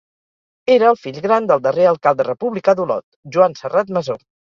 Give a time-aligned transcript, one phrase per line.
[0.75, 3.05] Era el fill gran del darrer alcalde republicà d'Olot,
[3.37, 4.17] Joan Serrat Masó.